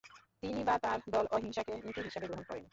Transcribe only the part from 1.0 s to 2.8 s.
দল অহিংসাকে নীতি হিসাবে গ্রহণ করেনি।